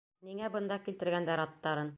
Ниңә 0.29 0.49
бында 0.55 0.79
килтергәндәр 0.87 1.47
аттарын? 1.47 1.89